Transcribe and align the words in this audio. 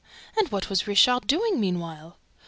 And 0.39 0.47
what 0.49 0.67
was 0.67 0.87
Richard 0.87 1.27
doing 1.27 1.59
meanwhile?" 1.59 2.17